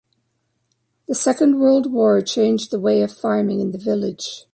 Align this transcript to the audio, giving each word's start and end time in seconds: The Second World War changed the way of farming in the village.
The 1.07 1.13
Second 1.13 1.59
World 1.59 1.91
War 1.93 2.23
changed 2.23 2.71
the 2.71 2.79
way 2.79 3.03
of 3.03 3.15
farming 3.15 3.59
in 3.61 3.69
the 3.69 3.77
village. 3.77 4.47